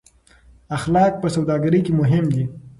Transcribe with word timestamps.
اخلاق 0.77 1.13
په 1.21 1.27
سوداګرۍ 1.35 1.79
کې 1.85 1.91
مهم 2.01 2.25
دي. 2.35 2.43